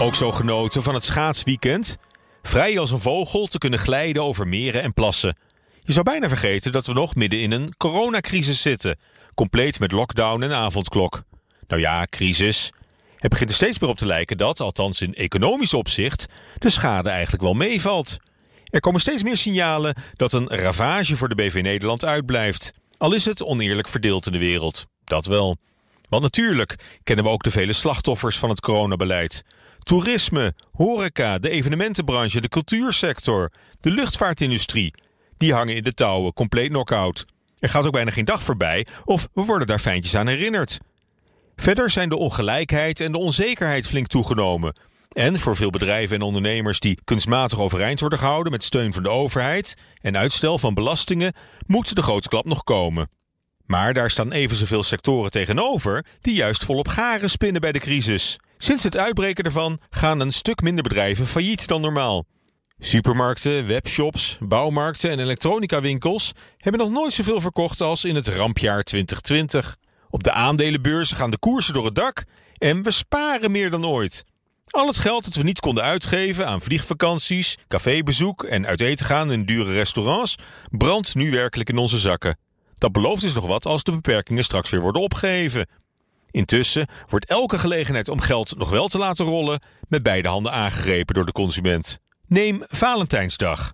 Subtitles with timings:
[0.00, 1.98] Ook zo genoten van het schaatsweekend?
[2.42, 5.36] Vrij als een vogel te kunnen glijden over meren en plassen.
[5.80, 8.98] Je zou bijna vergeten dat we nog midden in een coronacrisis zitten.
[9.34, 11.22] Compleet met lockdown en avondklok.
[11.66, 12.72] Nou ja, crisis.
[13.16, 16.26] Het begint er steeds meer op te lijken dat, althans in economisch opzicht,
[16.58, 18.16] de schade eigenlijk wel meevalt.
[18.64, 22.72] Er komen steeds meer signalen dat een ravage voor de BV Nederland uitblijft.
[22.98, 24.86] Al is het oneerlijk verdeeld in de wereld.
[25.04, 25.56] Dat wel.
[26.08, 29.44] Want natuurlijk kennen we ook de vele slachtoffers van het coronabeleid.
[29.78, 34.94] Toerisme, horeca, de evenementenbranche, de cultuursector, de luchtvaartindustrie.
[35.36, 37.26] Die hangen in de touwen, compleet knock-out.
[37.58, 40.78] Er gaat ook bijna geen dag voorbij of we worden daar fijntjes aan herinnerd.
[41.56, 44.74] Verder zijn de ongelijkheid en de onzekerheid flink toegenomen.
[45.08, 49.10] En voor veel bedrijven en ondernemers die kunstmatig overeind worden gehouden met steun van de
[49.10, 51.32] overheid en uitstel van belastingen,
[51.66, 53.08] moet de grote klap nog komen.
[53.68, 58.38] Maar daar staan even zoveel sectoren tegenover die juist volop garen spinnen bij de crisis.
[58.56, 62.24] Sinds het uitbreken ervan gaan een stuk minder bedrijven failliet dan normaal.
[62.78, 69.76] Supermarkten, webshops, bouwmarkten en elektronicawinkels hebben nog nooit zoveel verkocht als in het rampjaar 2020.
[70.10, 72.24] Op de aandelenbeurzen gaan de koersen door het dak
[72.58, 74.24] en we sparen meer dan ooit.
[74.70, 79.32] Al het geld dat we niet konden uitgeven aan vliegvakanties, cafébezoek en uit eten gaan
[79.32, 80.34] in dure restaurants
[80.70, 82.36] brandt nu werkelijk in onze zakken.
[82.78, 85.66] Dat belooft dus nog wat als de beperkingen straks weer worden opgeheven.
[86.30, 91.14] Intussen wordt elke gelegenheid om geld nog wel te laten rollen met beide handen aangegrepen
[91.14, 91.98] door de consument.
[92.26, 93.72] Neem Valentijnsdag.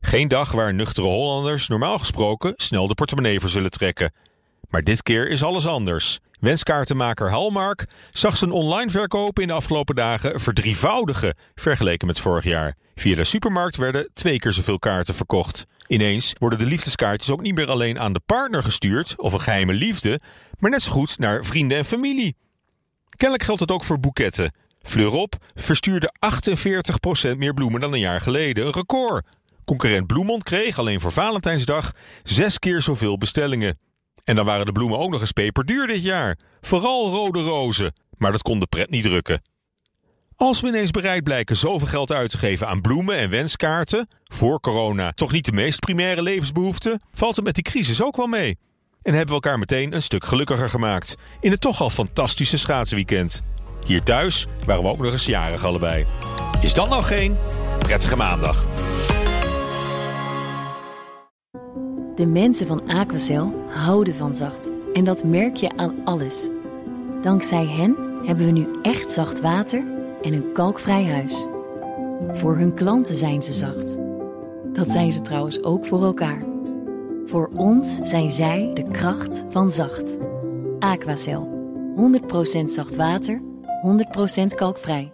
[0.00, 4.12] Geen dag waar nuchtere Hollanders normaal gesproken snel de portemonnee voor zullen trekken.
[4.70, 6.18] Maar dit keer is alles anders.
[6.40, 12.76] Wenskaartenmaker Halmark zag zijn online verkopen in de afgelopen dagen verdrievoudigen vergeleken met vorig jaar.
[12.94, 15.66] Via de supermarkt werden twee keer zoveel kaarten verkocht.
[15.88, 19.72] Ineens worden de liefdeskaartjes ook niet meer alleen aan de partner gestuurd of een geheime
[19.72, 20.20] liefde,
[20.58, 22.36] maar net zo goed naar vrienden en familie.
[23.16, 24.52] Kennelijk geldt het ook voor boeketten.
[24.82, 26.12] Fleurop verstuurde
[27.32, 29.26] 48% meer bloemen dan een jaar geleden, een record.
[29.64, 33.78] Concurrent Bloemond kreeg alleen voor Valentijnsdag zes keer zoveel bestellingen.
[34.24, 36.38] En dan waren de bloemen ook nog eens peperduur dit jaar.
[36.60, 37.92] Vooral rode rozen.
[38.16, 39.42] Maar dat kon de pret niet drukken.
[40.38, 44.60] Als we ineens bereid blijken zoveel geld uit te geven aan bloemen en wenskaarten, voor
[44.60, 48.58] corona toch niet de meest primaire levensbehoeften, valt het met die crisis ook wel mee.
[49.02, 53.42] En hebben we elkaar meteen een stuk gelukkiger gemaakt in het toch al fantastische schaatsweekend.
[53.84, 56.06] Hier thuis waren we ook nog eens jarig allebei.
[56.60, 57.36] Is dat nou geen
[57.78, 58.66] prettige maandag?
[62.16, 64.68] De mensen van Aquacel houden van zacht.
[64.92, 66.48] En dat merk je aan alles.
[67.22, 71.46] Dankzij hen hebben we nu echt zacht water en een kalkvrij huis.
[72.28, 73.98] Voor hun klanten zijn ze zacht.
[74.72, 76.42] Dat zijn ze trouwens ook voor elkaar.
[77.26, 80.18] Voor ons zijn zij de kracht van zacht.
[80.78, 81.56] Aquacel.
[82.62, 83.42] 100% zacht water,
[84.42, 85.12] 100% kalkvrij.